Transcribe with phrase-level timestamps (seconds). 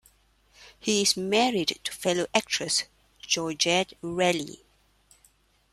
[0.79, 2.85] He is married to fellow actress
[3.19, 4.63] Georgette Reilly.